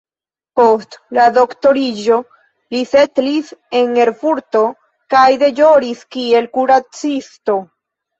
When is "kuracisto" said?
6.57-7.59